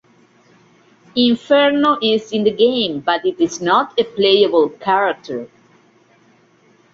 [1.15, 5.47] Inferno is in the game, but it is not a playable character.